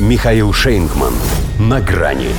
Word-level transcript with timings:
Михаил 0.00 0.52
Шейнгман. 0.52 1.14
На 1.60 1.80
грани. 1.80 2.30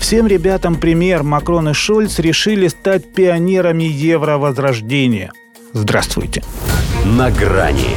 Всем 0.00 0.26
ребятам 0.26 0.74
пример 0.74 1.22
Макрон 1.22 1.68
и 1.68 1.72
Шольц 1.74 2.18
решили 2.18 2.66
стать 2.66 3.14
пионерами 3.14 3.84
евровозрождения. 3.84 5.30
Здравствуйте. 5.72 6.42
На 7.04 7.30
грани. 7.30 7.90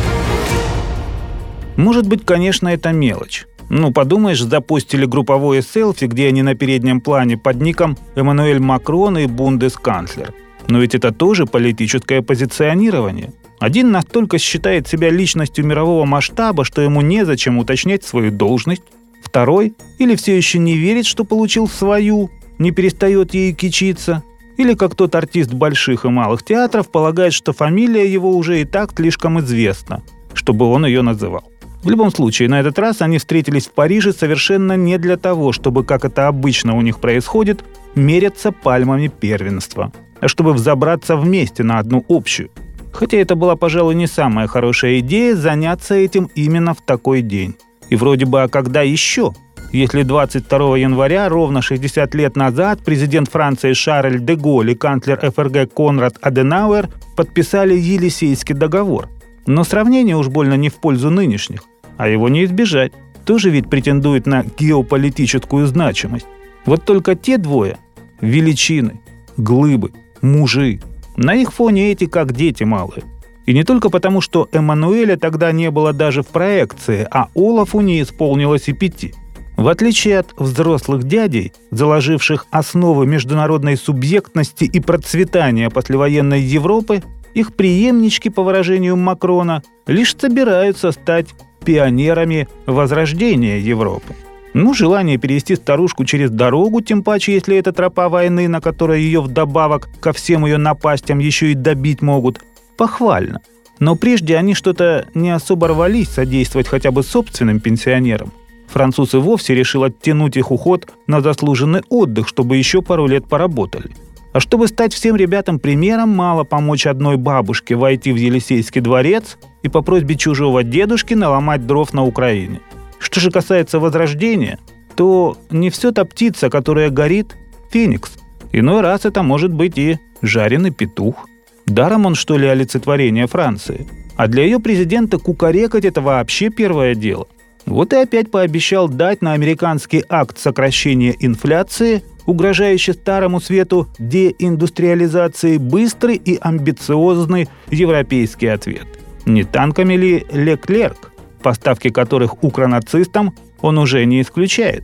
Может 1.78 2.08
быть, 2.08 2.24
конечно, 2.26 2.68
это 2.68 2.92
мелочь. 2.92 3.48
Ну, 3.70 3.92
подумаешь, 3.92 4.44
запустили 4.44 5.06
групповое 5.06 5.64
селфи, 5.64 6.06
где 6.06 6.28
они 6.28 6.44
на 6.44 6.54
переднем 6.54 7.02
плане 7.02 7.38
под 7.38 7.60
ником 7.60 7.98
Эммануэль 8.14 8.60
Макрон 8.60 9.18
и 9.18 9.26
бундесканцлер. 9.26 10.32
Но 10.68 10.78
ведь 10.78 10.94
это 10.94 11.12
тоже 11.12 11.48
политическое 11.48 12.22
позиционирование. 12.22 13.34
Один 13.60 13.92
настолько 13.92 14.38
считает 14.38 14.88
себя 14.88 15.10
личностью 15.10 15.66
мирового 15.66 16.06
масштаба, 16.06 16.64
что 16.64 16.82
ему 16.82 17.02
незачем 17.02 17.58
уточнять 17.58 18.04
свою 18.04 18.32
должность. 18.32 18.84
Второй 19.22 19.74
или 19.98 20.16
все 20.16 20.36
еще 20.36 20.60
не 20.60 20.78
верит, 20.78 21.06
что 21.06 21.26
получил 21.26 21.68
свою, 21.68 22.32
не 22.58 22.72
перестает 22.72 23.34
ей 23.34 23.54
кичиться. 23.54 24.24
Или 24.58 24.74
как 24.74 24.96
тот 24.96 25.14
артист 25.16 25.54
больших 25.54 26.06
и 26.06 26.10
малых 26.10 26.44
театров 26.44 26.90
полагает, 26.90 27.34
что 27.34 27.54
фамилия 27.54 28.12
его 28.12 28.36
уже 28.36 28.62
и 28.62 28.66
так 28.66 28.94
слишком 28.96 29.40
известна, 29.40 30.04
чтобы 30.34 30.66
он 30.66 30.86
ее 30.86 31.02
называл. 31.02 31.44
В 31.84 31.90
любом 31.90 32.12
случае, 32.12 32.50
на 32.50 32.60
этот 32.60 32.78
раз 32.78 33.02
они 33.02 33.20
встретились 33.20 33.68
в 33.68 33.72
Париже 33.72 34.12
совершенно 34.12 34.76
не 34.76 34.98
для 34.98 35.16
того, 35.16 35.54
чтобы, 35.54 35.86
как 35.86 36.04
это 36.04 36.28
обычно 36.28 36.76
у 36.76 36.82
них 36.82 37.00
происходит, 37.00 37.64
меряться 37.96 38.52
пальмами 38.52 39.08
первенства, 39.08 39.94
а 40.20 40.28
чтобы 40.28 40.52
взобраться 40.52 41.16
вместе 41.16 41.64
на 41.64 41.80
одну 41.80 42.06
общую. 42.10 42.52
Хотя 43.00 43.18
это 43.18 43.36
была, 43.36 43.56
пожалуй, 43.56 43.96
не 43.96 44.08
самая 44.08 44.48
хорошая 44.48 45.00
идея 45.00 45.34
заняться 45.36 45.96
этим 45.96 46.30
именно 46.36 46.74
в 46.74 46.82
такой 46.82 47.22
день. 47.22 47.56
И 47.90 47.96
вроде 47.96 48.26
бы, 48.26 48.44
а 48.44 48.50
когда 48.50 48.82
еще? 48.82 49.34
Если 49.72 50.04
22 50.04 50.78
января, 50.78 51.30
ровно 51.30 51.62
60 51.62 52.14
лет 52.16 52.36
назад, 52.36 52.82
президент 52.84 53.30
Франции 53.30 53.74
Шарль 53.74 54.20
де 54.20 54.36
Голль 54.36 54.72
и 54.72 54.76
канцлер 54.76 55.32
ФРГ 55.32 55.74
Конрад 55.74 56.18
Аденауэр 56.22 56.90
подписали 57.16 57.74
Елисейский 57.74 58.54
договор. 58.54 59.08
Но 59.46 59.64
сравнение 59.64 60.18
уж 60.18 60.28
больно 60.28 60.56
не 60.56 60.68
в 60.68 60.76
пользу 60.76 61.10
нынешних 61.10 61.62
а 62.00 62.08
его 62.08 62.30
не 62.30 62.46
избежать. 62.46 62.94
Тоже 63.26 63.50
ведь 63.50 63.70
претендует 63.70 64.26
на 64.26 64.46
геополитическую 64.58 65.68
значимость. 65.68 66.26
Вот 66.66 66.86
только 66.86 67.14
те 67.14 67.38
двое– 67.38 67.78
величины, 68.22 69.02
глыбы, 69.36 69.92
мужи. 70.22 70.80
На 71.22 71.36
их 71.36 71.52
фоне 71.52 71.92
эти 71.92 72.06
как 72.06 72.32
дети 72.32 72.64
малые. 72.64 73.04
И 73.46 73.54
не 73.54 73.66
только 73.66 73.90
потому, 73.90 74.22
что 74.22 74.48
Эммануэля 74.54 75.18
тогда 75.18 75.52
не 75.52 75.70
было 75.70 75.92
даже 75.92 76.24
в 76.24 76.28
проекции, 76.28 77.06
а 77.12 77.28
Олафу 77.36 77.82
не 77.82 78.02
исполнилось 78.02 78.70
и 78.70 78.74
пяти. 78.74 79.14
В 79.58 79.68
отличие 79.68 80.20
от 80.20 80.34
взрослых 80.38 81.04
дядей, 81.04 81.52
заложивших 81.72 82.46
основы 82.52 83.06
международной 83.06 83.76
субъектности 83.76 84.64
и 84.64 84.80
процветания 84.80 85.70
послевоенной 85.70 86.40
Европы, 86.40 87.04
их 87.34 87.54
преемнички, 87.54 88.30
по 88.30 88.42
выражению 88.42 88.96
Макрона, 88.96 89.62
лишь 89.88 90.16
собираются 90.16 90.94
стать 90.94 91.28
пионерами 91.66 92.48
возрождения 92.66 93.60
Европы. 93.60 94.16
Ну, 94.54 94.74
желание 94.74 95.18
перевести 95.18 95.56
старушку 95.56 96.06
через 96.06 96.32
дорогу, 96.32 96.82
тем 96.82 97.04
паче, 97.04 97.34
если 97.34 97.58
это 97.58 97.72
тропа 97.72 98.10
войны, 98.10 98.48
на 98.48 98.62
которой 98.62 99.02
ее 99.02 99.22
вдобавок 99.22 99.90
ко 100.00 100.12
всем 100.12 100.46
ее 100.46 100.58
напастям 100.58 101.20
еще 101.20 101.52
и 101.52 101.56
добить 101.56 102.02
могут, 102.02 102.42
похвально. 102.78 103.42
Но 103.80 103.96
прежде 103.96 104.36
они 104.36 104.56
что-то 104.56 105.08
не 105.14 105.30
особо 105.30 105.68
рвались 105.68 106.10
содействовать 106.10 106.68
хотя 106.68 106.92
бы 106.92 107.04
собственным 107.04 107.60
пенсионерам. 107.60 108.34
Француз 108.68 109.14
и 109.14 109.18
вовсе 109.18 109.56
решил 109.56 109.84
оттянуть 109.84 110.38
их 110.38 110.52
уход 110.52 110.92
на 111.08 111.22
заслуженный 111.22 111.82
отдых, 111.90 112.28
чтобы 112.28 112.58
еще 112.58 112.82
пару 112.82 113.08
лет 113.08 113.28
поработали– 113.28 113.92
а 114.32 114.40
чтобы 114.40 114.68
стать 114.68 114.94
всем 114.94 115.16
ребятам 115.16 115.60
примером, 115.60 116.10
мало 116.10 116.44
помочь 116.44 116.86
одной 116.86 117.18
бабушке 117.18 117.76
войти 117.76 118.12
в 118.12 118.16
Елисейский 118.16 118.82
дворец 118.82 119.38
и 119.64 119.70
по 119.70 119.82
просьбе 119.82 120.16
чужого 120.16 120.64
дедушки 120.64 121.16
наломать 121.16 121.66
дров 121.66 121.94
на 121.94 122.06
Украине. 122.06 122.60
Что 123.00 123.20
же 123.20 123.32
касается 123.32 123.80
возрождения, 123.80 124.60
то 124.96 125.38
не 125.50 125.70
все 125.70 125.92
та 125.92 126.06
птица, 126.06 126.50
которая 126.50 126.90
горит, 126.90 127.36
феникс. 127.72 128.18
Иной 128.52 128.82
раз 128.82 129.06
это 129.06 129.24
может 129.24 129.54
быть 129.54 129.78
и 129.78 129.98
жареный 130.22 130.72
петух. 130.72 131.28
Даром 131.66 132.06
он, 132.06 132.16
что 132.16 132.38
ли, 132.38 132.48
олицетворение 132.48 133.28
Франции. 133.28 133.88
А 134.18 134.28
для 134.28 134.44
ее 134.44 134.60
президента 134.60 135.18
кукарекать– 135.18 135.86
это 135.86 136.02
вообще 136.02 136.50
первое 136.50 136.96
дело. 136.96 137.28
Вот 137.66 137.94
и 137.94 137.98
опять 137.98 138.32
пообещал 138.32 138.90
дать 138.90 139.22
на 139.22 139.34
американский 139.34 140.04
акт 140.10 140.40
сокращения 140.40 141.16
инфляции 141.20 142.04
угрожающий 142.30 142.94
старому 142.94 143.42
свету 143.42 143.88
деиндустриализации, 143.98 145.58
быстрый 145.58 146.16
и 146.16 146.38
амбициозный 146.40 147.50
европейский 147.72 148.48
ответ. 148.48 148.86
Не 149.26 149.44
танками 149.44 149.96
ли 149.96 150.26
Леклерк, 150.32 151.09
поставки 151.40 151.90
которых 151.90 152.44
укронацистам 152.44 153.36
он 153.62 153.78
уже 153.78 154.06
не 154.06 154.22
исключает? 154.22 154.84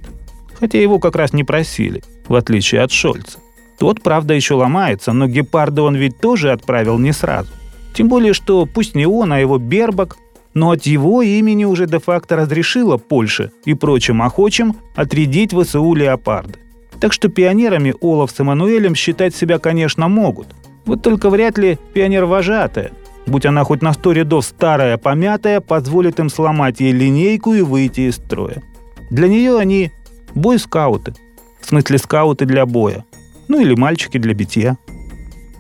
Хотя 0.60 0.82
его 0.82 1.00
как 1.00 1.16
раз 1.16 1.34
не 1.34 1.44
просили, 1.44 2.04
в 2.28 2.36
отличие 2.36 2.82
от 2.82 2.92
Шольца. 2.92 3.40
Тот, 3.78 4.02
правда, 4.02 4.34
еще 4.34 4.56
ломается, 4.56 5.12
но 5.12 5.28
гепарда 5.28 5.84
он 5.84 5.96
ведь 5.96 6.20
тоже 6.20 6.52
отправил 6.52 6.98
не 6.98 7.12
сразу. 7.12 7.52
Тем 7.94 8.08
более, 8.08 8.34
что 8.34 8.66
пусть 8.66 8.96
не 8.96 9.06
он, 9.06 9.34
а 9.34 9.40
его 9.40 9.58
Бербак, 9.58 10.18
но 10.54 10.72
от 10.72 10.84
его 10.84 11.22
имени 11.22 11.66
уже 11.66 11.86
де-факто 11.86 12.36
разрешила 12.38 12.98
Польша 12.98 13.52
и 13.66 13.74
прочим 13.74 14.22
охочим 14.22 14.78
отрядить 14.96 15.54
ВСУ 15.54 15.94
«Леопарды». 15.94 16.60
Так 17.00 17.12
что 17.12 17.28
пионерами 17.28 17.94
Олаф 18.02 18.32
с 18.32 18.40
Эммануэлем 18.40 18.96
считать 18.96 19.36
себя, 19.36 19.60
конечно, 19.60 20.08
могут. 20.08 20.48
Вот 20.86 21.02
только 21.02 21.30
вряд 21.30 21.58
ли 21.58 21.78
пионер-вожатая. 21.94 22.92
Будь 23.28 23.46
она 23.46 23.64
хоть 23.64 23.82
на 23.82 23.94
сто 23.94 24.12
рядов 24.12 24.46
старая, 24.46 24.98
помятая, 24.98 25.60
позволит 25.62 26.20
им 26.20 26.30
сломать 26.30 26.80
ей 26.80 26.92
линейку 26.92 27.54
и 27.54 27.62
выйти 27.62 28.02
из 28.02 28.16
строя. 28.16 28.62
Для 29.10 29.28
нее 29.28 29.58
они 29.58 29.92
бой-скауты. 30.36 31.14
В 31.60 31.68
смысле 31.68 31.98
скауты 31.98 32.46
для 32.46 32.66
боя. 32.66 33.06
Ну 33.48 33.60
или 33.60 33.74
мальчики 33.76 34.18
для 34.18 34.34
битья. 34.34 34.78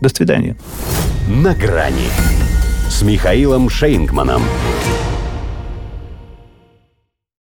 До 0.02 0.10
свидания. 0.10 0.56
На 1.28 1.56
грани 1.56 2.10
с 2.90 3.02
Михаилом 3.02 3.70
Шейнгманом. 3.70 4.44